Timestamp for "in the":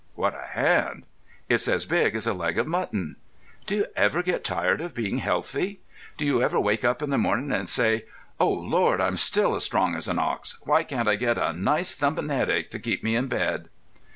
7.03-7.19